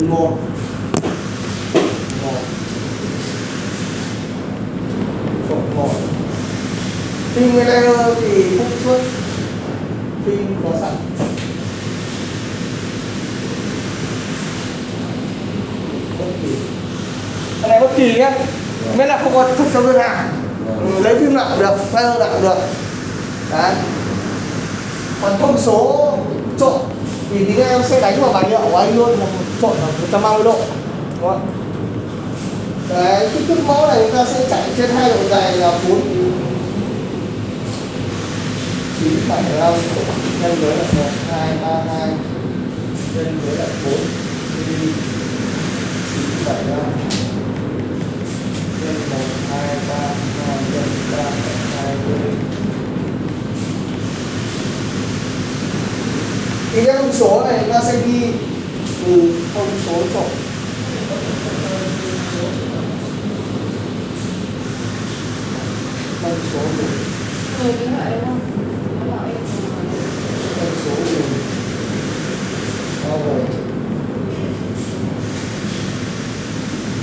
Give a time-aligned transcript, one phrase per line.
[0.00, 0.38] đường một
[2.22, 2.38] một
[5.48, 5.90] cộng một
[7.34, 9.00] phim layer thì phút trước
[10.26, 10.92] phim có sẵn.
[16.18, 16.48] Bất kỳ.
[17.62, 18.30] Cái này bất kỳ nhé
[18.96, 20.28] miễn là không có thực trong đơn hàng.
[20.66, 22.56] Ừ, lấy phim nào cũng được file nào cũng được.
[23.50, 23.74] Đấy.
[25.22, 26.12] Còn thông số
[26.60, 26.80] trộn
[27.30, 29.18] thì tí nữa em sẽ đánh vào bài nhựa của anh luôn
[29.64, 30.58] trộn ở 130 độ,
[31.20, 31.46] đúng không
[32.88, 36.00] đấy kích thước mẫu này chúng ta sẽ chạy trên hai độ dài là 4
[39.00, 39.74] 9 7 5
[40.42, 42.08] nhân với là 1 2 3 2
[43.14, 43.94] nhân với là 4
[44.66, 44.92] 9
[46.46, 46.78] 7 5
[48.80, 49.16] nhân 1
[49.50, 49.94] 2 3
[50.46, 51.22] 2 nhân 3
[51.76, 52.34] 2 nhân
[56.72, 58.32] thì cái thông số này chúng ta sẽ ghi
[59.06, 60.30] từ thông số trộn
[66.22, 66.58] thông số
[68.04, 68.20] em
[70.58, 71.22] thông số từ
[73.08, 73.64] bao gồm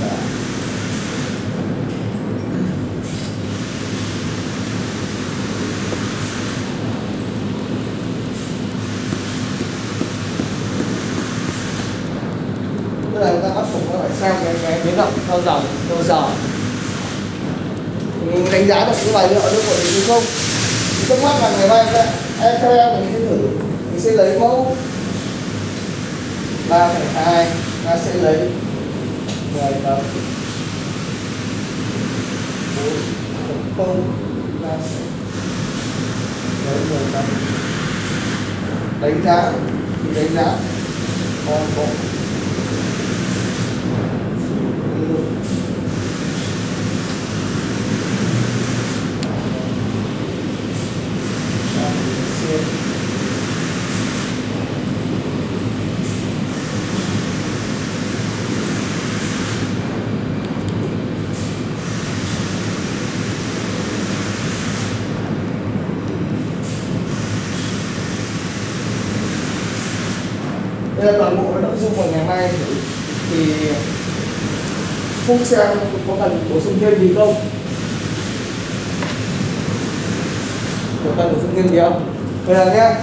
[0.00, 0.16] Dạ.
[13.14, 13.48] Tức là chúng ta
[14.22, 16.22] bắt xem cái cái biến động theo dòng theo giờ.
[18.26, 20.24] Mình đánh giá được cái bài liệu được của mình không?
[20.98, 22.06] Thì trước mắt là ngày mai sẽ,
[22.40, 23.36] em theo em mình sẽ thử.
[23.90, 24.76] Mình sẽ lấy mẫu.
[26.68, 27.46] Ba phẩy hai,
[27.84, 28.50] ta sẽ lấy
[29.54, 29.98] mười tấm.
[32.76, 32.94] Bốn,
[33.76, 34.12] không
[34.62, 35.00] ta sẽ
[36.66, 37.24] lấy mười tấm.
[39.00, 39.52] Đánh giá,
[40.04, 40.52] thì đánh giá.
[41.46, 41.86] Con bộ
[71.02, 72.50] đây là toàn bộ nội dung của ngày mai
[75.26, 75.66] Phúc xem
[76.08, 77.34] có cần bổ sung thêm gì không?
[81.04, 82.00] Có cần bổ sung thêm gì không?
[82.46, 82.94] Bây giờ nhá,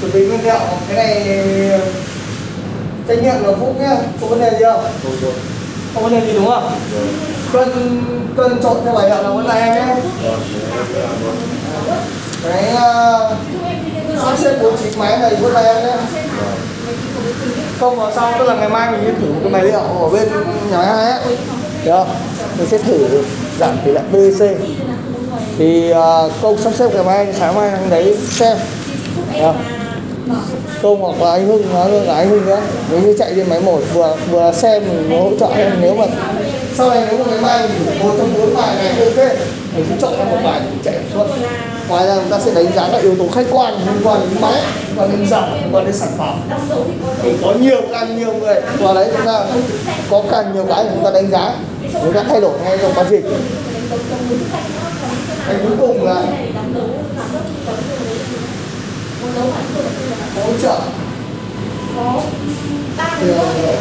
[0.00, 1.40] chuẩn bị nguyên liệu cái này
[3.08, 4.84] trách nhiệm là Phúc nhá, có vấn đề gì không?
[5.94, 6.72] Không vấn đề gì đúng không?
[7.52, 7.68] Cân
[8.36, 9.94] cân trộn theo bài hiệu là vẫn là em nhé.
[12.44, 12.80] Cái uh,
[14.24, 15.96] sắp xếp bố trí máy này vẫn là em nhé
[17.80, 20.08] không vào sau tức là ngày mai mình sẽ thử một cái máy liệu ở
[20.12, 20.28] bên
[20.70, 21.20] nhà máy hai á,
[21.84, 22.08] được không?
[22.58, 23.22] Mình sẽ thử
[23.58, 24.44] giảm tỷ lệ PVC
[25.58, 28.56] thì à, uh, công sắp xếp ngày mai sáng mai anh đấy xem.
[29.32, 29.56] Được không?
[30.82, 32.60] công hoặc là anh hưng nói là anh hưng nữa
[32.90, 36.04] nếu như chạy trên máy một vừa vừa xem mình hỗ trợ em nếu mà
[36.74, 39.38] sau này nếu mà ngày mai mình một trong bốn bài này ok
[39.76, 41.26] mình sẽ chọn ra một bài mình chạy suốt
[41.88, 44.40] ngoài ra chúng ta sẽ đánh giá các yếu tố khách quan liên quan đến
[44.40, 46.40] máy liên quan đến dòng liên quan đến sản phẩm.
[47.22, 48.60] Thì có nhiều càng nhiều người.
[48.80, 49.40] Qua đấy chúng ta
[50.10, 51.52] có càng nhiều cái chúng ta đánh giá.
[52.02, 53.24] Chúng ta thay đổi ngay trong quá trình.
[55.46, 56.22] Cái cuối cùng là
[60.36, 60.80] hỗ trợ.
[63.20, 63.76] Thì vậy.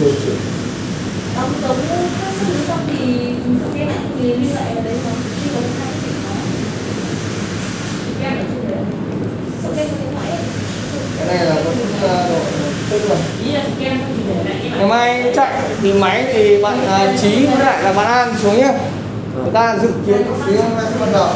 [0.00, 2.11] điều chỉnh
[14.76, 18.56] Ngày mai chạy thì máy thì bạn uh, trí với lại là bạn an xuống
[18.56, 18.74] nhé
[19.34, 21.28] người ta dự kiến tí hôm nay sẽ bắt đầu.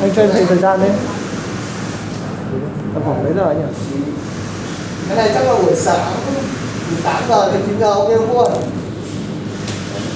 [0.00, 0.90] Anh em thời gian đấy.
[2.94, 3.64] Tầm khoảng mấy giờ nhỉ?
[5.08, 6.12] Cái này chắc là buổi sáng
[6.90, 8.52] từ 8 giờ đến 9 giờ ok không luôn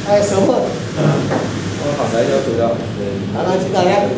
[0.07, 0.69] hay sớm hơn.
[1.97, 3.07] Khoảng đấy cho chủ động để
[3.39, 4.09] à, là 9 giờ nhé.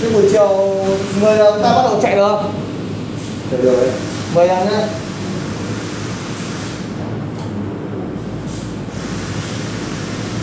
[0.00, 0.74] Thế buổi chiều
[1.20, 2.52] 10 giờ chúng ta bắt đầu chạy được không?
[3.50, 3.90] được rồi
[4.34, 4.86] 10 giờ nhé.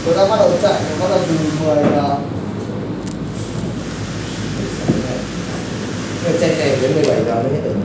[0.05, 1.35] Chúng ta bắt đầu chạy, bắt đầu từ
[1.65, 2.17] 10 giờ
[6.39, 7.75] chạy chạy đến 17 giờ mới hết được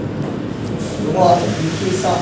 [1.05, 1.37] Đúng rồi,
[1.81, 2.21] khi xong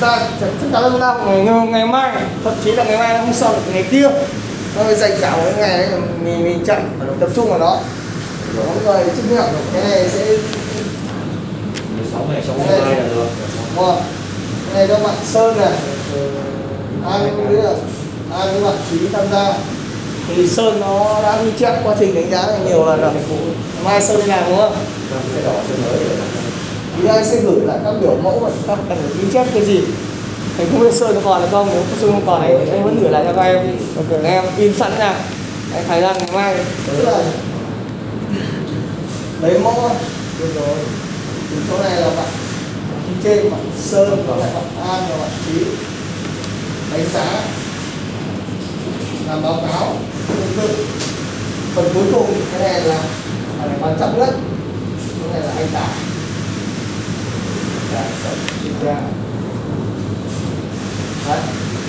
[0.00, 3.32] ta chắc chắn là chúng ta ngày, ngày mai thậm chí là ngày mai hôm
[3.32, 4.10] sau là ngày kia
[4.76, 5.88] nó dành cả một ngày đấy
[6.24, 6.80] mình mình chạy
[7.20, 7.78] tập trung vào nó.
[8.56, 10.26] Có người chứng nhận cái này sẽ
[11.96, 13.26] 16 này trong hôm nay là được.
[13.76, 15.72] Cái này cho bạn sơn này
[17.10, 17.72] ai cũng biết là
[18.38, 19.52] ai cũng bạn trí tham gia.
[20.28, 23.12] Thì sơn nó đã ghi chép quá trình đánh giá này nhiều lần rồi.
[23.84, 24.76] Mai sơn làm đúng không?
[25.34, 25.98] Cái đỏ sơn mới
[27.02, 29.64] thì anh sẽ gửi lại các biểu mẫu và các cần phải ghi chép cái
[29.64, 29.80] gì?
[30.58, 32.98] Anh không biết sơn nó còn hay không nếu sơn không còn này anh vẫn
[33.00, 33.56] gửi lại cho các em.
[33.96, 34.22] Ok.
[34.24, 35.18] Em in sẵn nha.
[35.74, 36.56] Anh thời gian ngày mai.
[36.86, 37.22] Tức là
[39.40, 39.90] lấy mẫu
[40.40, 40.76] được rồi.
[41.50, 42.28] Thì chỗ này là bạn
[43.24, 45.64] trên bạn sơn và lại bạn an và bạn trí
[46.92, 47.26] đánh giá.
[49.28, 49.96] Làm báo cáo.
[50.28, 50.84] Tương tự
[51.74, 52.94] phần cuối cùng cái này là
[53.58, 54.30] là cái quan trọng nhất.
[55.32, 55.68] Cái này là anh
[57.96, 58.30] tải Dạ,
[58.62, 58.94] chuyên gia
[61.28, 61.38] Đấy,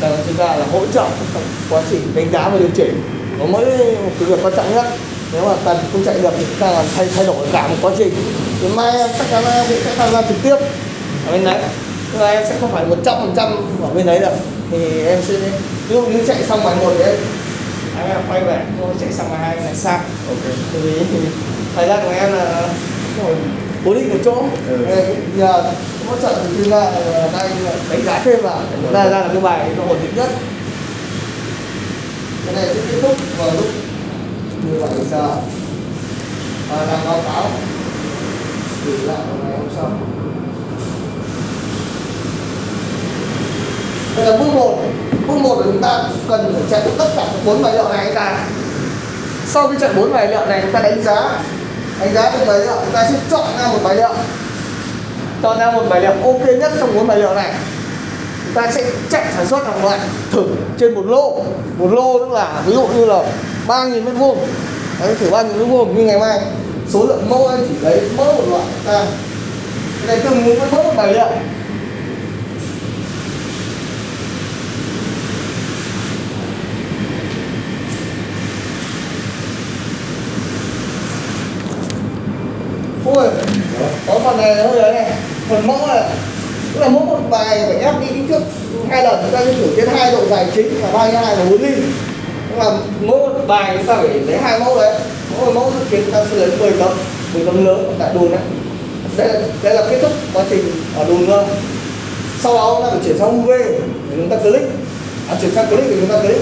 [0.01, 3.01] đây là chuyên gia là hỗ trợ trong quá trình đánh giá và điều chỉnh
[3.39, 3.65] có mỗi
[4.03, 4.85] một cái việc quan trọng nhất
[5.33, 7.75] nếu mà cần không chạy được thì chúng ta làm thay thay đổi cả một
[7.81, 8.13] quá trình
[8.61, 10.55] thì mai em chắc chắn là em sẽ tham gia trực tiếp
[11.25, 11.61] ở bên đấy
[12.11, 13.47] nhưng mà em sẽ không phải một trăm phần trăm
[13.83, 14.33] ở bên đấy được
[14.71, 15.33] thì em sẽ
[15.89, 17.15] dụ như chạy xong bài một thì em
[18.09, 19.99] em quay về tôi chạy xong bài hai này sang
[20.29, 20.37] ok
[20.73, 21.05] bởi vì
[21.75, 22.67] thời gian của em là
[23.85, 24.77] cố định một chỗ Ừ.
[25.37, 25.63] Nhờ
[26.07, 26.91] hỗ trợ từ chuyên gia
[27.39, 27.49] đây
[27.89, 30.29] đánh giá thêm là để ra ra là cái bài nó ổn định nhất.
[32.45, 33.65] Cái này sẽ kết thúc vào lúc
[34.71, 35.27] 17 giờ
[36.69, 37.49] và làm báo cáo
[38.85, 39.91] gửi lại vào ngày hôm sau.
[44.17, 44.77] Đây là bước 1
[45.27, 48.13] bước 1 là chúng ta cần phải chạy tất cả các bốn bài liệu này
[48.13, 48.39] ra
[49.47, 51.39] sau khi chạy bốn bài liệu này, chúng ta đánh giá.
[51.99, 54.13] Đánh giá từng bài liệu chúng ta sẽ chọn ra một bài liệu
[55.43, 57.53] chọn ra một bài liệu ok nhất trong bốn bài liệu này.
[58.45, 59.99] Chúng ta sẽ chạy sản xuất hàng loạt
[60.31, 60.43] thử
[60.79, 61.43] trên một lô.
[61.77, 63.23] Một lô tức là ví dụ như là
[63.67, 64.37] ba nghìn mét vuông.
[64.99, 66.39] Đấy, thử ba nghìn mét vuông như ngày mai.
[66.89, 68.63] Số lượng mẫu anh chỉ lấy mẫu một loại.
[68.85, 69.05] Ta
[70.07, 71.27] cái này từng mẫu một bài liệu
[83.15, 83.27] Ui,
[84.07, 84.93] có phần này hơi
[85.49, 86.03] phần mẫu này
[86.73, 88.41] tức là mỗi một bài phải ép đi kích thước
[88.89, 91.45] hai lần chúng ta sẽ thử trên hai độ dài chính là ba hai và
[91.49, 91.71] bốn ly.
[92.49, 92.65] Nhưng mà
[93.01, 94.99] mỗi một bài chúng ta phải lấy hai mẫu đấy.
[95.31, 96.91] Mỗi một mẫu dự kiến chúng ta sẽ lấy 10 tấm
[97.33, 98.39] 10 tấm lớn tại đùn đấy.
[99.17, 101.43] Đây là đây là kết thúc quá trình ở đùn luôn
[102.43, 104.65] sau đó chúng ta phải chuyển sang UV để chúng ta click.
[105.29, 106.41] À, chuyển sang click để chúng ta click.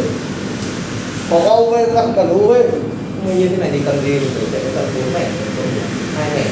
[1.32, 2.52] Bỏ qua UV chúng ta không cần UV
[3.36, 4.12] như thế này thì cần gì?
[4.12, 5.26] Mình phải chạy tầm 4 mẻ
[6.18, 6.44] hai mẻ?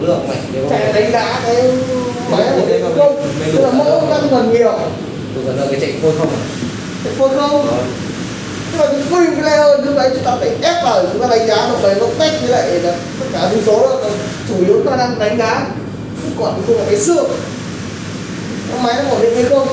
[0.00, 0.20] Số lượng
[0.52, 1.56] nếu chạy đánh giá cái
[2.30, 4.28] máy của Đấy công tức là đủ mẫu khả năng.
[4.30, 4.72] còn nhiều.
[5.34, 6.40] từ phần là cái chạy phôi không à?
[7.04, 7.66] Cái phôi không?
[8.72, 11.36] Tức là cái phim cái layer lúc đấy chúng ta phải ép vào chúng ta
[11.36, 14.08] đánh giá một cái nó cách với lại là tất cả thông số đó
[14.48, 15.66] chủ yếu ta đang đánh giá
[16.38, 17.26] còn cái là cái xương.
[18.70, 19.68] Cái máy nó ổn định hay không?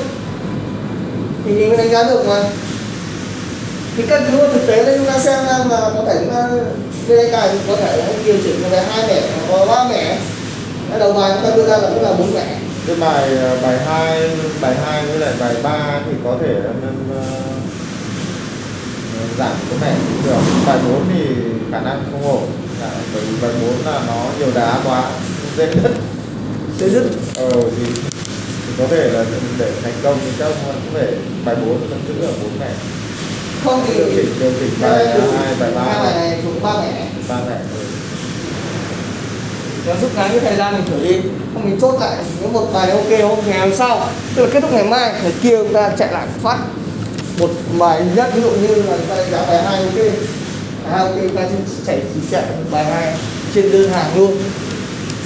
[1.44, 2.42] Thì mình mới đánh giá được mà.
[3.96, 6.48] Thì căn cứ vào thực tế đây chúng ta xem mà có thể chúng ta
[7.08, 10.18] bên đây cài có thể điều chỉnh về hai mẻ hoặc ba mẻ
[10.90, 13.58] cái đầu bài chúng ta đưa ra là cũng là bốn mẻ cái bài ờ,
[13.62, 17.22] bài 2 bài 2 với lại bài 3 thì có thể em, ờ,
[19.38, 20.40] giảm cái mẻ cũng được.
[20.66, 21.24] Bài 4 thì
[21.72, 22.46] khả năng không ổn.
[22.80, 25.10] Dạ, bởi vì bài 4 là nó nhiều đá quá
[25.56, 25.90] dễ đứt.
[26.78, 27.04] Sẽ dứt
[27.36, 27.84] ờ thì,
[28.66, 29.24] thì có thể là
[29.58, 31.06] để thành công thì chắc cũng phải
[31.44, 32.70] bài 4 vẫn giữ ở 4 mẻ
[33.64, 36.72] không thì điều chỉnh điều chỉnh bài 2 bài 3 hai bài này thuộc ba
[36.72, 37.56] mẻ ba mẻ
[39.86, 41.20] nó rút ngắn cái thời gian mình thử đi.
[41.54, 44.50] Không mình chốt lại nếu một bài này ok không ngày hôm sau tức là
[44.52, 46.58] kết thúc ngày mai ngày kia chúng ta chạy lại phát.
[47.38, 49.94] Một bài nhất ví dụ như là chúng ta đánh giá bài hai ok.
[49.94, 53.14] Bài hai ok chúng ta sẽ chạy chỉ chạy một bài hai
[53.54, 54.36] trên đơn hàng luôn.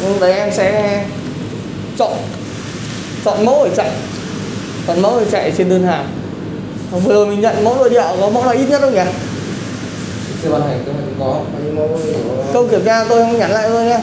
[0.02, 1.04] Nhưng đấy em sẽ
[1.98, 2.12] chọn
[3.24, 3.90] chọn mẫu để chạy.
[4.86, 6.08] Chọn mẫu để chạy trên đơn hàng
[6.90, 9.00] vừa rồi mình nhận mẫu nội địa có mẫu nào ít nhất không nhỉ?
[10.42, 10.84] Chưa ban hành
[11.18, 11.40] có.
[12.52, 13.98] Câu kiểm tra tôi không nhắn lại thôi nhé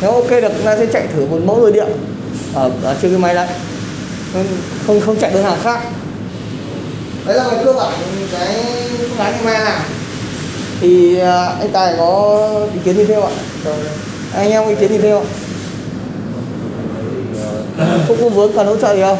[0.00, 1.86] nếu ok được chúng ta sẽ chạy thử một mẫu nội địa.
[2.54, 3.48] Ở, ở trên cái máy đấy.
[4.86, 5.80] Không không, chạy đơn hàng khác.
[7.26, 7.92] Đấy là cái cơ bản
[8.32, 8.64] cái
[8.98, 9.82] phương án ngày mai làm
[10.80, 13.30] thì à, anh tài có ý kiến gì thêm ạ?
[14.34, 15.24] Anh em ý kiến gì thêm ạ?
[18.08, 18.18] Không.
[18.20, 19.18] Có vướng cần hỗ trợ gì không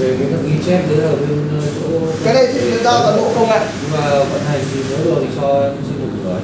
[0.00, 3.16] về cái thằng ghi chép đấy là bên ờ, chỗ cái này thì giao toàn
[3.16, 6.08] bộ công nghệ nhưng mà vận hành thì nếu được thì cho em xin một
[6.24, 6.40] người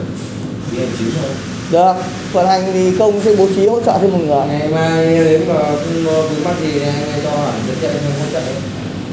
[0.72, 1.30] đi hành chính thôi
[1.70, 1.94] được
[2.32, 5.48] vận hành thì công sẽ bố trí hỗ trợ thêm một người ngày mai đến
[5.48, 8.40] mà không vướng mắc gì thì anh cho hẳn dẫn chạy em hỗ trợ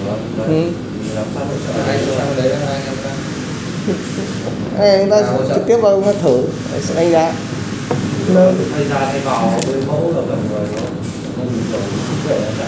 [0.07, 0.47] Vâng.
[0.47, 0.71] Ừ.
[1.15, 2.81] Làm sao hỗ trợ anh sang đấy là hai anh
[4.79, 6.43] em chúng ta trực tiếp vào chúng ta thử
[6.81, 7.33] sẽ đánh giá
[8.75, 10.81] thay ra thay vào với mẫu là người nó
[11.37, 11.81] không dùng rồi
[12.29, 12.67] để nó chạy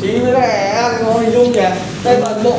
[0.00, 1.60] chí với lại ăn có hình dung nhỉ
[2.04, 2.56] đây toàn bộ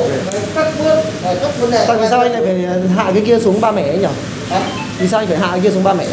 [0.54, 3.38] các bước ờ, các vấn đề Tại vì sao anh lại phải hạ cái kia
[3.38, 4.06] xuống ba mẻ ấy nhỉ?
[4.50, 4.60] Hả?
[4.98, 6.04] Vì sao anh phải hạ cái kia xuống ba mẻ?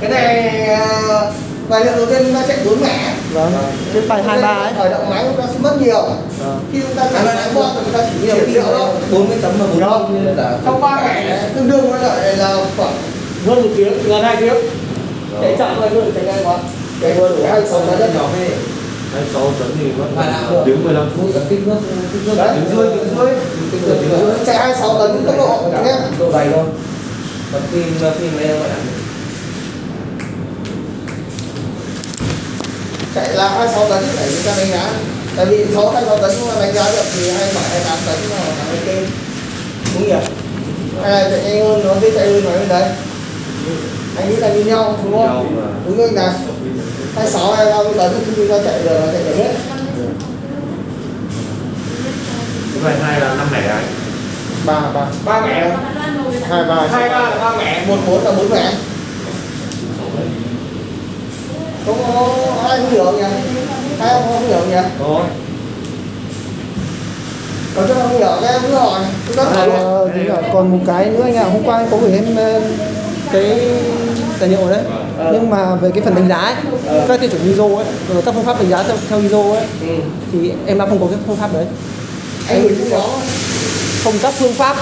[0.00, 0.66] cái này
[1.08, 1.32] ờ,
[1.68, 3.52] bài lượng đầu tiên chúng ta chạy bốn mẻ Vâng.
[3.94, 4.72] Cái bài hai ba ấy.
[4.78, 6.02] khởi động máy chúng ta sẽ mất nhiều.
[6.38, 6.60] Vâng.
[6.72, 8.88] khi chúng ta chạy máy qua thì chúng ta chỉ nhiều liệu thôi.
[9.12, 12.56] bốn cái tấm mà bốn như là trong ba này, tương đương với lại là
[12.76, 12.92] khoảng
[13.46, 14.54] hơn một tiếng gần hai tiếng.
[15.40, 16.58] Chạy chậm thôi thôi chạy nhanh quá.
[17.02, 18.28] Chạy vừa đủ hai sáu tấn nhỏ
[19.12, 21.30] hai sáu tấn thì vẫn là tiếng 15 phút.
[21.48, 21.76] Kích thước
[22.12, 23.34] kích thước tiếng rưỡi tiếng rưỡi.
[23.72, 23.98] Tiếng rưỡi.
[24.00, 24.34] Tiếng rưỡi.
[24.46, 24.56] Chạy
[24.98, 26.64] tấn tốc độ nhé độ dày thôi.
[27.52, 28.76] Bật phim bật phim đây gọi là
[33.14, 34.90] chạy là 26 tấn để chúng ta đánh giá.
[35.36, 38.36] Tại vì 6 26 tấn chúng ta đánh giá được thì 27 28 tấn là
[38.70, 39.06] ok.
[39.94, 40.14] Đúng nhỉ?
[41.02, 42.88] Hay là chạy nhanh hơn nó sẽ chạy hơn nói bên đấy.
[44.16, 45.72] Anh nghĩ là như nhau đúng không?
[45.86, 46.34] Đúng anh đạt.
[47.20, 49.54] 26 28 tấn nó chạy được nó chạy được hết.
[52.82, 53.82] Vậy hai là năm mẹ đấy.
[54.66, 55.06] Ba ba.
[55.24, 55.76] Ba mẹ
[56.48, 57.08] hai ba hai.
[57.08, 58.72] Ba là ba mẹ một bốn là bốn mẹ
[61.86, 63.22] không có ai không hiểu nhỉ?
[63.98, 64.88] Hai không, không hiểu nhỉ?
[64.98, 65.22] Có
[67.76, 68.28] có cho không hiểu?
[68.42, 69.00] Cái cứ hỏi.
[69.28, 72.12] Cứ rất ờ, ờ, hỏi luôn con một cái nữa nha hôm qua có gửi
[72.12, 72.60] em ờ,
[73.32, 73.60] cái
[74.40, 74.80] tài liệu đấy.
[75.32, 76.54] Nhưng mà về cái phần đánh giá ấy,
[77.08, 77.84] các tiêu chuẩn ISO ấy,
[78.14, 79.94] rồi các phương pháp đánh giá theo, theo ISO ấy, ừ.
[80.32, 81.64] thì em đã không có cái phương pháp đấy.
[82.48, 83.02] anh gửi chúng nó
[84.04, 84.76] Không các phương pháp.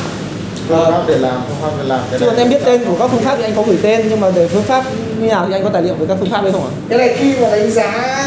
[0.68, 2.96] phương pháp để làm phương pháp để làm cái Chứ còn em biết tên của
[2.98, 4.84] các phương pháp thì anh có gửi tên, nhưng mà về phương pháp
[5.20, 6.70] như nào thì anh có tài liệu về các phương pháp đấy không ạ?
[6.88, 8.24] cái này khi mà đánh giá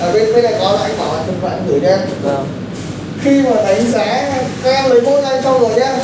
[0.00, 2.44] ở bên bên này có là anh bảo là chúng bạn gửi cho em Vâng.
[3.22, 4.30] khi mà đánh giá
[4.64, 5.96] các em lấy mẫu anh xong rồi nhá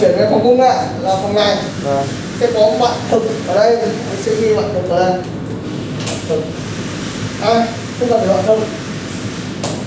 [0.00, 0.72] chuyển về phòng công nghệ
[1.02, 2.06] là phòng này Vâng.
[2.40, 5.20] Sẽ có bạn thực ở đây anh sẽ ghi bạn thực ở đây.
[6.28, 6.42] Thực.
[7.42, 7.66] À,
[8.00, 8.58] không cần phải bạn thực.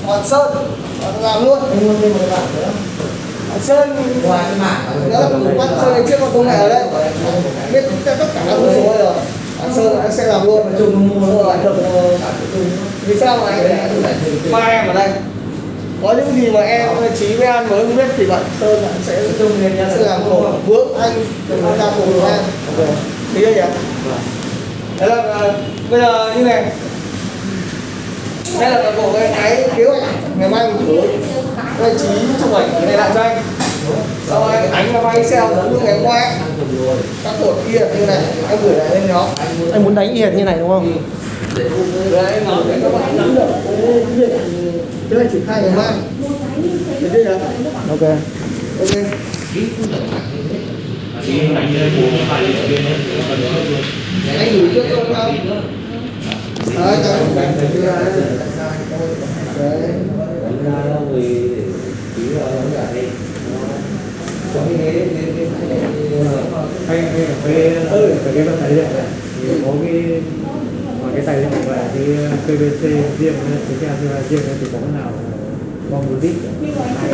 [0.08, 0.56] Bạn sơn
[1.02, 1.60] bạn làm luôn.
[1.70, 2.68] Anh muốn thêm một bạn nữa.
[3.50, 3.96] Bạn sơn.
[4.24, 6.84] Ngoài cái mảng đó là bạn sơn này trước còn công nghệ ở đây.
[7.74, 9.14] Biết tất cả các số rồi
[9.60, 10.74] bạn sơn anh sẽ làm luôn.
[10.78, 11.76] Chung mua Mua bạn thực.
[13.06, 14.02] Vì sao mà anh
[14.52, 15.10] ba em ở đây
[16.04, 16.90] có những gì mà em
[17.20, 19.22] trí với anh mới không biết thì bạn sơn bạn sẽ
[19.98, 22.40] sẽ làm khổ vướng anh tham gia cùng với em.
[23.34, 23.62] Thì nhỉ?
[25.00, 25.54] Đấy là ờ,
[25.90, 26.66] bây giờ như này.
[28.60, 30.04] Đây là toàn bộ cái cái kế hoạch
[30.38, 31.02] ngày mai mình thử
[31.80, 32.08] đây trí
[32.42, 33.44] chụp ảnh cái này lại cho anh.
[34.28, 36.32] Sau anh đánh vào file excel giống như ngày hôm qua
[37.24, 38.18] các cột kia như này
[38.50, 39.26] em gửi lại lên nhóm.
[39.74, 40.98] Anh muốn đánh y hệt như này đúng không?
[41.56, 44.30] Đấy em gửi để các bạn nắm được cái việc
[45.10, 45.94] cái này triển khai ngày mai
[47.02, 47.30] được chưa nhỉ
[47.90, 48.02] Ok.
[48.80, 48.90] ok
[51.22, 53.84] cái cái cái cái cái cái cái cái cái
[54.26, 55.36] cái anh gửi trước không không
[56.76, 58.06] đấy cho anh đánh cái cái đấy
[59.58, 59.80] cái
[60.42, 61.66] đánh ra đâu cái cái
[62.16, 63.06] tí cái nó cái cái
[64.54, 67.76] có cái cái cái cái cái cái cái cái cái cái cái cái
[68.12, 68.56] cái cái cái
[69.12, 70.51] cái cái
[71.02, 72.06] ngoài cái tài liệu và cái
[72.46, 72.82] PVC
[73.20, 73.34] riêng
[73.82, 75.12] cái ACA riêng thì có nào
[75.92, 76.36] bom một lít
[77.02, 77.10] hai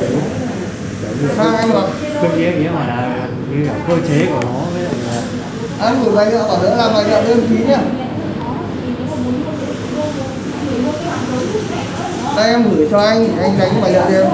[1.38, 1.88] sao anh bảo
[2.22, 5.22] tôi nghĩ nghĩ hỏi là như là cơ chế của nó với lại là
[5.79, 7.79] anh gửi bài nữa bảo nữa làm bài nữa đơn ký nhá.
[12.38, 14.25] Đây em gửi cho anh anh đánh bài nữa đi em.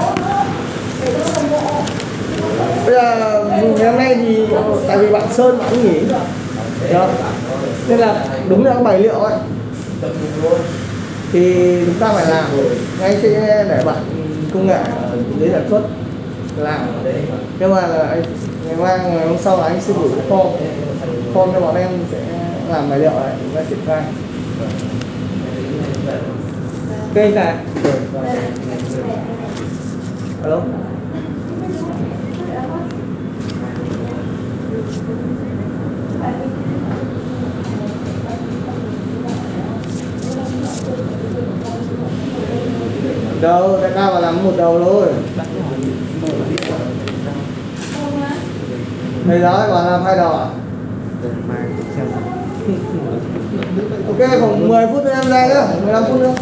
[2.85, 4.45] Bây giờ dù ngày hôm nay thì
[4.87, 5.99] tại vì bạn sơn bạn cũng nghỉ.
[6.89, 7.07] Được.
[7.87, 9.39] Nên là đúng là các bài liệu ấy.
[11.31, 12.45] Thì chúng ta phải làm.
[12.99, 13.97] Ngay sẽ để bạn
[14.53, 14.79] công nghệ
[15.39, 15.81] dưới sản xuất
[16.57, 16.79] làm
[17.59, 18.23] nhưng mà là anh
[18.65, 20.47] ngày mai ngày hôm sau là anh sẽ gửi cái form.
[21.33, 22.17] Form cho bọn em sẽ
[22.69, 24.01] làm bài liệu này chúng ta triển khai.
[27.09, 27.55] Ok anh tài
[30.43, 30.61] alo
[43.41, 45.07] đâu đại ca vào làm một đầu thôi.
[49.27, 50.45] Thầy giáo bảo làm hai đầu à?
[54.07, 56.33] Ok khoảng 10 phút nữa em ra nữa 15 phút nữa.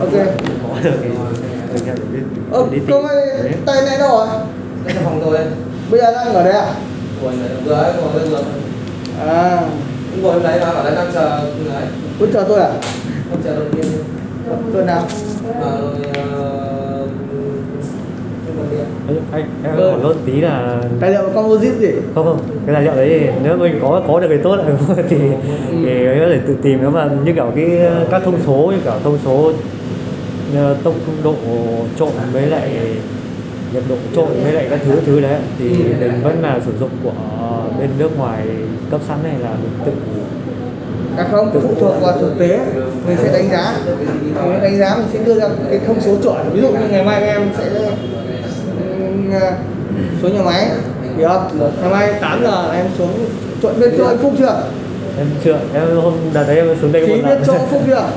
[0.00, 0.12] Ok.
[2.52, 4.26] Ơ cô ơi tay này đâu rồi
[4.84, 5.46] đây là phòng đây
[5.90, 6.74] bây giờ đang ở đây à?
[7.22, 7.92] Vừa đây
[8.30, 8.42] vừa
[9.26, 9.62] à
[10.12, 11.84] cũng ngồi đấy mà ở đây đang chờ người ấy
[12.20, 12.70] cứ chờ tôi à?
[13.30, 13.84] Không chờ đầu tiên
[14.74, 15.02] tôi nào?
[15.60, 17.06] Mà rồi ờ,
[18.56, 18.84] còn điện.
[19.08, 19.90] Anh anh em Ừ.
[19.90, 21.88] hỏi lốt tí là tài liệu composite gì?
[22.14, 22.38] Không không.
[22.66, 24.56] Cái tài liệu đấy thì nếu mình có có được cái tốt
[25.08, 25.16] thì
[25.84, 28.92] thì có thể tự tìm nếu mà như kiểu cái các thông số như kiểu
[29.04, 29.52] thông số
[30.56, 31.34] ờ, tốc độ
[31.98, 32.70] trộn với lại
[33.74, 35.68] nhiệt độ trộn với lại các thứ thứ đấy thì
[36.00, 37.12] mình vẫn là sử dụng của
[37.78, 38.46] bên nước ngoài
[38.90, 39.92] cấp sẵn này là mình tự
[41.16, 42.58] các không phụ thuộc vào thực tế.
[43.06, 43.74] Mình sẽ đánh giá.
[44.44, 46.50] Mình đánh giá mình sẽ đưa ra cái thông số chuẩn.
[46.52, 47.64] Ví dụ như ngày mai em sẽ
[48.98, 49.32] ừm,
[50.22, 50.68] xuống nhà máy.
[51.16, 53.10] Hiểu không ngày mai 8 giờ em xuống
[53.62, 54.62] chuẩn biết chỗ anh Phúc chưa?
[55.18, 58.08] Em chưa em hôm đợt đấy em xuống đây một biết lần chỗ Phúc chưa?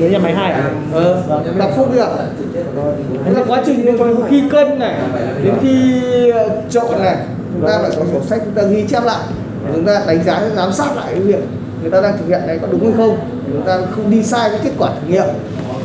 [0.00, 0.70] Đến nhà máy hai à?
[0.92, 1.22] Ờ
[1.58, 2.16] đọc Phúc chưa?
[3.24, 4.94] Đấy là quá trình từ khi cân này
[5.44, 7.16] đến khi ờ, trộn này
[7.52, 9.24] chúng ta phải có sổ sách chúng ta ghi chép lại
[9.74, 11.40] chúng ta đánh giá giám sát lại cái việc
[11.82, 13.16] người ta đang thực hiện này có đúng hay không
[13.46, 15.26] để chúng ta không đi sai cái kết quả thử nghiệm.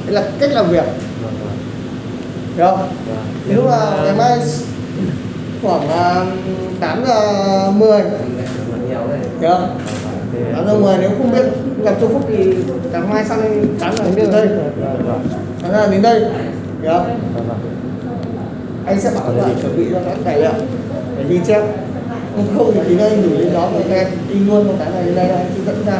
[0.05, 0.83] Đấy là cách làm việc.
[2.57, 2.89] Được không?
[3.47, 4.39] Nếu mà ngày mai
[5.63, 6.25] khoảng à,
[6.79, 7.21] 8 giờ
[7.71, 8.01] 10
[9.41, 9.77] được không?
[10.55, 11.45] 8 giờ 10 nếu không biết
[11.83, 12.55] gặp Châu Phúc thì
[12.91, 14.47] sáng mai sang đây 8 giờ đến đây.
[15.61, 16.19] 8 giờ đến đây.
[16.81, 17.19] Được không?
[18.85, 20.51] Anh sẽ bảo là chuẩn bị cho các tài liệu
[21.17, 21.61] để ghi chép
[22.35, 24.89] không không thì tí anh gửi lên đó và các em in luôn một cái
[24.91, 25.99] này lên đây anh sẽ dẫn ra.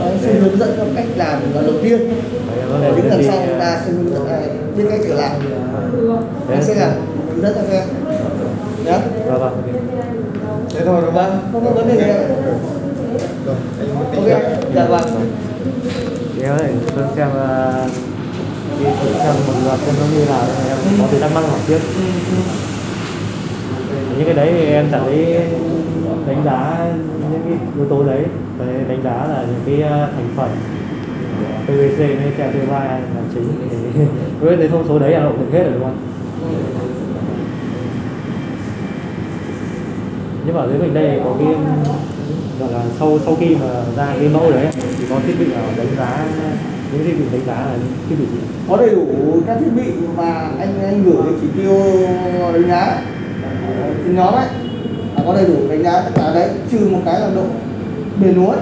[0.00, 1.98] Anh sẽ hướng dẫn cho cách làm lần đầu tiên.
[2.82, 4.38] Để những lần sau chúng ta sẽ hướng dẫn à,
[4.76, 5.32] biết cách tự làm
[6.50, 6.90] anh sẽ làm
[7.28, 7.88] hướng dẫn cho các em.
[8.84, 9.62] Nhé vâng vâng
[10.74, 11.48] thế thôi đúng không?
[11.52, 12.12] Không có vấn đề gì
[14.16, 14.42] ok
[14.74, 15.30] dạ vâng.
[16.36, 17.72] Thì em phải xem xem ờ,
[18.78, 21.60] đi thử xem một loạt xem nó như nào em có thể thắc mắc hỏi
[21.66, 21.78] tiếp
[24.18, 25.40] những cái đấy thì em cảm thấy
[26.26, 26.86] đánh giá
[27.32, 28.24] những cái yếu tố đấy.
[28.58, 30.50] Và đánh giá là những cái ờ, thành phần
[31.64, 33.48] PVC với CO2 là chính.
[33.70, 34.00] Thì
[34.40, 35.98] với cái thông số đấy là ổn định hết rồi đúng không
[40.46, 41.54] nhưng mà dưới mình đây có cái,
[42.60, 44.66] gọi là sau sau khi mà ra cái mẫu đấy
[44.98, 46.24] thì có thiết bị nào đánh giá,
[46.92, 48.38] những thiết bị đánh giá là những thiết bị gì?
[48.68, 49.06] Có đầy đủ
[49.46, 51.82] các thiết bị mà anh anh gửi chỉ tiêu
[52.52, 53.02] đánh giá
[54.04, 54.46] trên nhóm ấy
[55.16, 57.44] là có đầy đủ đánh giá tất cả đấy trừ một cái là độ
[58.20, 58.56] bền uốn.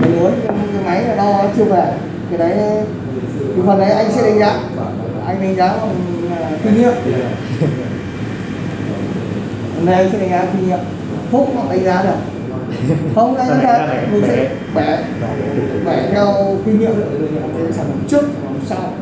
[0.00, 1.92] Bền uốn cái, cái máy là đo chưa về.
[2.30, 2.84] Cái đấy
[3.56, 4.60] cái phần đấy anh sẽ đánh giá.
[5.26, 5.94] Anh đánh giá bằng
[6.42, 6.92] à, kinh nghiệm.
[9.76, 10.78] Hôm nay anh sẽ đánh giá kinh nghiệm.
[11.30, 12.16] Phúc họ đánh giá được.
[13.14, 14.98] Không đánh giá mình sẽ bẻ
[15.86, 16.34] bẻ theo
[16.66, 16.92] kinh nghiệm.
[18.08, 18.22] Trước
[18.66, 18.92] sau.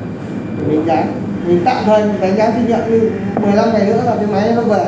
[0.68, 1.04] Mình đánh giá
[1.46, 3.10] mình tạm thời mình đánh giá kinh nghiệm như
[3.42, 4.84] 15 ngày nữa là cái máy nó về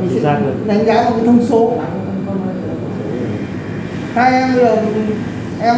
[0.00, 0.36] mình sẽ
[0.66, 1.72] đánh giá bằng cái thông số
[4.14, 4.76] hai em bây giờ
[5.62, 5.76] em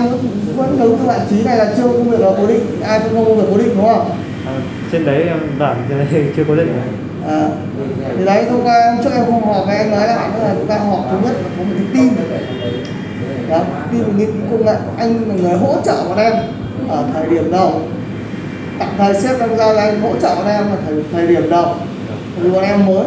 [0.56, 3.14] vẫn đấu cái bạn trí này là chưa công việc là cố định ai cũng
[3.14, 4.11] không công việc cố định đúng không?
[4.46, 4.52] À,
[4.92, 6.72] trên đấy em giảm trên đấy chưa có định
[7.28, 7.48] à,
[8.18, 10.66] thì đấy hôm qua em trước em không họp em nói lại nữa là chúng
[10.66, 12.16] ta họp thứ nhất có một cái team.
[13.48, 14.74] Đó team một nghiên cứu công nghệ.
[14.98, 16.32] Anh là người hỗ trợ bọn em
[16.88, 17.80] ở thời điểm đầu.
[18.78, 21.50] Tạm thời sếp em giao là anh hỗ trợ bọn em ở thời, thời điểm
[21.50, 21.74] đầu.
[22.40, 23.04] Vì bọn em mới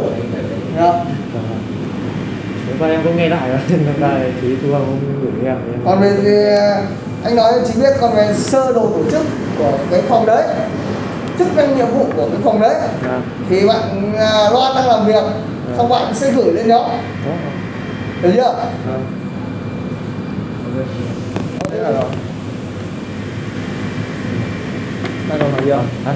[2.68, 5.78] nếu mà em cũng nghe lại rồi nên là chỉ thu không gửi em thì
[5.86, 6.58] còn về
[7.24, 9.22] anh nói chị biết còn về sơ đồ tổ chức
[9.58, 10.44] của cái phòng đấy
[11.40, 13.20] chức năng nhiệm vụ của cái phòng đấy Dạ.
[13.50, 15.24] thì bạn à, Loan đang làm việc
[15.78, 16.82] xong bạn sẽ gửi lên nhóm
[17.26, 17.32] Đó.
[18.22, 18.42] được chưa
[18.88, 18.98] Dạ.
[21.72, 22.04] thế là rồi
[25.30, 26.14] đang còn gì không Hả?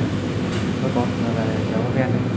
[0.83, 1.01] nó có
[1.37, 2.28] là cháu ven đấy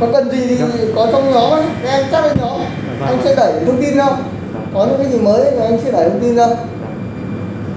[0.00, 0.58] có cần gì thì
[0.96, 3.08] có trong nhóm ấy các em chắc lên nhóm vâng.
[3.08, 4.22] anh sẽ đẩy thông tin không
[4.74, 6.56] có những cái gì mới thì anh sẽ đẩy thông tin không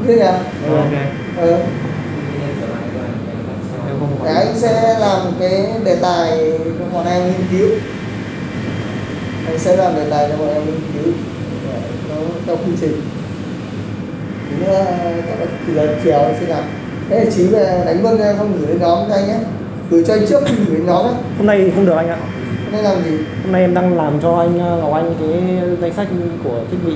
[0.07, 0.91] thế nhỉ ok.
[1.41, 1.51] Ừ.
[3.87, 7.69] em không Để anh sẽ làm cái đề tài cho bọn em nghiên cứu.
[9.47, 11.13] Anh sẽ làm đề tài cho bọn em nghiên cứu.
[11.67, 12.15] Để nó
[12.45, 13.01] theo quy trình.
[14.59, 14.85] Nữa
[15.29, 16.63] chắc là từ giờ chiều anh sẽ làm.
[17.09, 19.37] Thế là chí về đánh vân ra không gửi lên nhóm cho anh nhé
[19.89, 21.13] gửi cho anh trước khi gửi nhóm ấy.
[21.37, 22.17] Hôm nay thì không được anh ạ.
[22.71, 23.17] Nên làm gì?
[23.43, 26.07] Hôm nay em đang làm cho anh ờ, Ngọc Anh cái danh sách
[26.43, 26.93] của thiết bị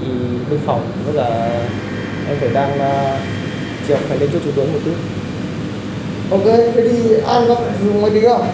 [0.49, 0.81] bên phòng.
[1.05, 1.49] Với cả
[2.27, 3.17] em phải đang ờ,
[3.87, 4.93] chiều phải lên chỗ chủ tướng một chút
[6.31, 8.47] ok thế đi ăn có dùng mấy tí không?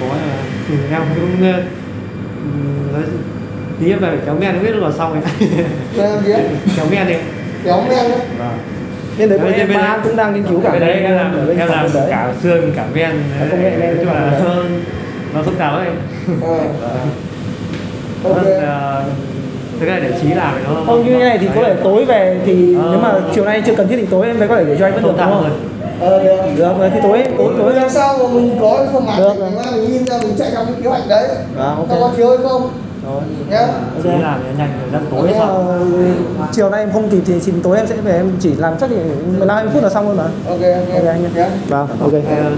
[0.00, 0.36] Có là
[0.68, 1.62] thì em cũng ờ,
[2.92, 3.02] nói
[3.80, 5.48] tí em về kéo men biết nào xong ấy?
[6.76, 7.14] kéo men đi.
[7.64, 8.18] Kéo men đấy.
[8.38, 8.58] Vâng
[9.18, 11.46] nên đấy bọn em bên ba cũng đang nghiên cứu cả cái đấy em làm
[11.46, 13.10] bên em làm cả xương cả men
[13.50, 14.40] công nghệ men chung bên là
[15.34, 15.86] nó phức tạp ấy.
[16.42, 16.58] Ờ.
[18.24, 18.44] Ok.
[18.66, 19.02] ờ,
[19.80, 22.04] thực ra để trí làm thì nó không như thế này thì có thể tối
[22.04, 22.88] về thì Ờ.
[22.90, 24.86] nếu mà chiều nay chưa cần thiết thì tối em mới có thể gửi cho
[24.86, 25.42] anh vẫn được đúng không?
[25.42, 25.50] rồi
[26.00, 26.36] ờ được.
[26.56, 26.72] Được.
[26.78, 27.74] Rồi thì tối tối tối.
[27.74, 30.48] làm sao mà mình có cái phương án Được để mình nhìn ra mình chạy
[30.50, 31.28] theo cái kế hoạch đấy.
[31.58, 31.88] À, ok.
[31.88, 32.70] Nó có thiếu hay không
[33.06, 33.66] rồi nhá
[34.02, 35.68] Chỉ làm nhanh rồi rất tối Thế xong
[36.40, 38.74] là chiều nay em không kịp thì xin tối em sẽ về em chỉ làm
[38.80, 38.96] chắc thì
[39.38, 40.60] 15 20 phút là xong luôn mà ok
[40.94, 41.48] ok anh nhé nhá.
[41.68, 42.12] Vâng ok.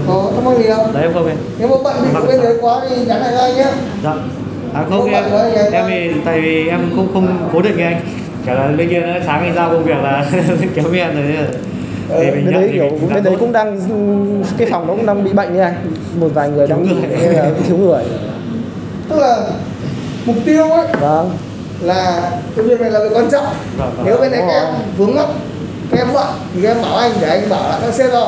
[0.07, 0.93] Có thắc mắc gì không?
[0.93, 1.37] Đấy em không em.
[1.59, 3.65] Nếu mà bận thì bên đấy quá thì nhắn lại cho anh nhé
[4.03, 4.13] dạ.
[4.73, 5.83] À không Không em em thôi.
[5.89, 8.01] thì tại vì em không không cố định như anh.
[8.45, 10.25] Cả là bên kia nó sáng anh giao công việc là
[10.75, 11.45] kéo men rồi
[12.09, 13.35] Ờ, mình bên đấy thì kiểu bên đấy tốt.
[13.39, 13.79] cũng đang
[14.57, 15.73] cái phòng nó cũng đang bị bệnh như này
[16.19, 17.09] một vài người đang người.
[17.67, 18.03] thiếu người.
[19.09, 19.37] Tức là
[20.33, 21.37] mục tiêu ấy vâng.
[21.81, 23.45] là cái việc này là việc quan trọng.
[23.77, 24.05] Vâng, vâng.
[24.05, 25.25] nếu bên này các em vướng mắc
[25.91, 28.27] các em bận thì các em bảo anh để anh bảo lại các sếp rồi.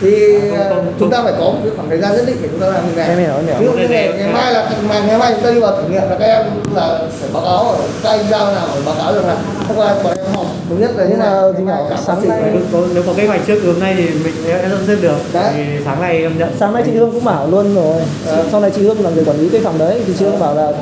[0.00, 2.60] Thì không, chúng ta phải có một cái khoảng thời gian nhất định để chúng
[2.60, 3.16] ta làm việc này.
[3.16, 3.56] Hiểu, hiểu.
[3.58, 5.88] ví dụ như ngày, ngày mai là ngày, ngày mai chúng ta đi vào thử
[5.88, 8.94] nghiệm là các em là phải báo cáo ở các anh giao nào phải báo
[8.98, 9.36] cáo được là
[9.76, 10.46] có ai bọn em họp
[10.78, 11.72] nhất là như nào gì nhỉ?
[11.90, 12.40] cả Sáng nay-.
[12.52, 15.16] Nếu có, nếu có kế hoạch trước hôm nay thì mình em sắp xếp được
[15.32, 15.52] Đấy.
[15.54, 18.44] thì sáng nay em nhận sáng nay chị Hương cũng bảo luôn rồi Ờ.
[18.50, 20.54] sau này chị Hương là người quản lý cái phòng đấy thì chị Hương bảo
[20.54, 20.72] là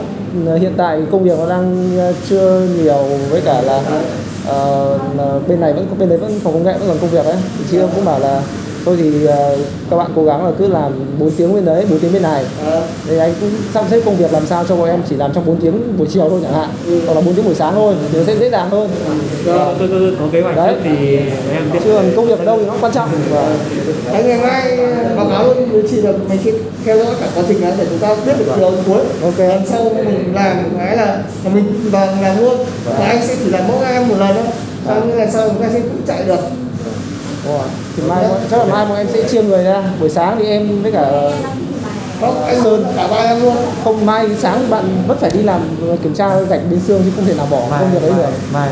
[0.47, 3.83] ừ, hiện tại công việc nó đang ờ, chưa nhiều với cả là
[5.17, 7.37] là bên này vẫn bên đấy vẫn phòng công nghệ vẫn còn công việc đấy
[7.59, 8.41] thì chị Hương cũng bảo là
[8.89, 9.57] thôi thì ờ,
[9.91, 12.45] các bạn cố gắng là cứ làm 4 tiếng bên đấy 4 tiếng bên này.
[12.67, 15.33] Ờ, thì anh cũng sắp xếp công việc làm sao cho bọn em chỉ làm
[15.35, 16.69] trong 4 tiếng buổi chiều thôi chẳng hạn
[17.07, 18.89] hoặc là 4 tiếng buổi sáng thôi thì nó sẽ dễ dàng hơn.
[19.45, 20.75] Tôi, tôi, tôi có kế hoạch Đấy.
[20.75, 21.17] trước thì
[21.53, 23.09] em tiếp chứ còn công việc ở đâu thì nó quan trọng.
[23.31, 23.57] Và
[24.13, 24.79] Đấy, ngày mai
[25.17, 26.53] báo cáo luôn với chị là mình sẽ
[26.85, 29.05] theo dõi cả quá trình đấy để chúng ta biết được chiều cuối.
[29.23, 29.39] Ok.
[29.39, 31.23] Lần sau mình làm cái là
[31.55, 32.55] mình vào làm luôn.
[32.85, 34.45] Và anh sẽ chỉ làm mỗi em một lần thôi.
[34.87, 36.41] Xong như là sau chúng ta sẽ cũng chạy được
[37.97, 39.83] Thì mai chắc là mai bọn em sẽ chia người ra.
[40.01, 41.11] Buổi sáng thì em với cả
[42.21, 43.55] không anh sơn cả ba em luôn.
[43.85, 45.61] Không mai sáng bạn vẫn phải đi làm
[46.03, 48.31] kiểm tra gạch bên xương chứ không thể nào bỏ công việc đấy được.
[48.53, 48.69] mai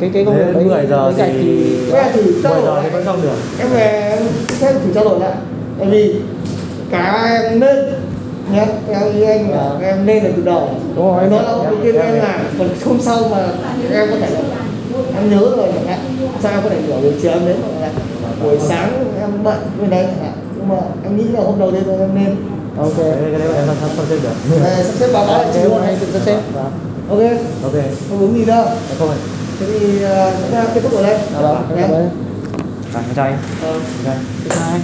[0.00, 3.04] cái cái công việc đấy 10 giờ thì thì thử 10 trao đổi thì vẫn
[3.04, 3.36] xong được.
[3.58, 4.18] Em về em
[4.60, 5.32] sẽ thử trao đổi lại.
[5.78, 6.14] Tại vì
[6.90, 7.76] cả em nên
[8.52, 9.86] nhé theo ý anh là Dạ.
[9.86, 10.68] em nên là từ đầu.
[10.96, 13.38] Đúng rồi, em nó là đầu tiên hiểu, em em làm còn không sau mà
[13.92, 14.40] em có thể là
[15.16, 15.98] em nhớ rồi chẳng hạn
[16.42, 17.56] sao có thể hiểu buổi chiều em đến
[18.42, 20.32] buổi sáng em bận bên đấy chẳng hạn.
[20.56, 22.36] Nhưng mà em nghĩ là hôm đầu tiên em nên.
[22.78, 22.96] Ok.
[22.96, 24.60] Cái đấy, em sắp sắp xếp được.
[24.64, 26.38] Ờ, sắp xếp báo cáo lại chị luôn hay tự sắp xếp.
[26.54, 26.72] Vâng.
[27.08, 27.38] ok.
[27.62, 27.84] Ok.
[28.08, 28.64] Không vướng gì đâu.
[28.98, 29.18] Không anh
[29.60, 31.18] thế thì ờ, chúng ta kết thúc ở đây.
[31.42, 32.10] Dạ cảm ơn.
[32.94, 33.38] cảm ơn anh.
[33.62, 33.72] Ờ.
[34.04, 34.14] Bye.
[34.48, 34.80] Bye.